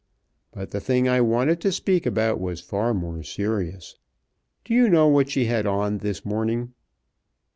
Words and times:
But 0.51 0.71
the 0.71 0.79
thing 0.79 1.07
I 1.07 1.21
wanted 1.21 1.61
to 1.61 1.71
speak 1.71 2.07
about 2.07 2.39
was 2.39 2.59
far 2.59 2.91
more 2.91 3.21
serious. 3.21 3.99
Do 4.65 4.73
you 4.73 4.89
know 4.89 5.07
what 5.07 5.29
she 5.29 5.45
had 5.45 5.67
on 5.67 5.99
this 5.99 6.25
morning?" 6.25 6.73